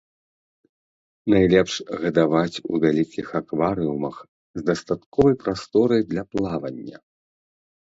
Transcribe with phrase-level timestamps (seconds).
[1.33, 1.73] Найлепш
[2.05, 4.15] гадаваць у вялікіх акварыумах
[4.61, 6.97] з дастатковай прасторай для плавання.